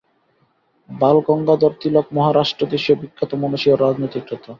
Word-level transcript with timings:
বালগঙ্গাধর 0.89 1.73
তিলক 1.81 2.05
মহারাষ্ট্রদেশীয় 2.17 2.97
বিখ্যাত 3.01 3.31
মনীষী 3.41 3.67
ও 3.71 3.75
রাজনীতিক 3.77 4.23
নেতা। 4.25 4.49